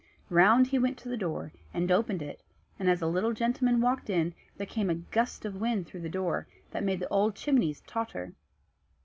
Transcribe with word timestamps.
Round 0.31 0.65
he 0.65 0.79
went 0.79 0.97
to 0.97 1.09
the 1.09 1.15
door, 1.15 1.51
and 1.75 1.91
opened 1.91 2.23
it; 2.23 2.41
and 2.79 2.89
as 2.89 3.01
the 3.01 3.07
little 3.07 3.33
gentleman 3.33 3.79
walked 3.81 4.09
in, 4.09 4.33
there 4.57 4.65
came 4.65 4.89
a 4.89 4.95
gust 4.95 5.45
of 5.45 5.61
wind 5.61 5.85
through 5.85 6.01
the 6.01 6.19
house, 6.23 6.45
that 6.71 6.83
made 6.83 7.01
the 7.01 7.09
old 7.09 7.35
chimneys 7.35 7.81
totter. 7.85 8.33